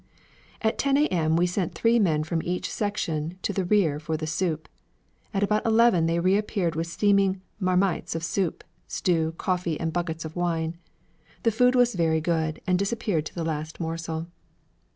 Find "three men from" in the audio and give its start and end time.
1.75-2.41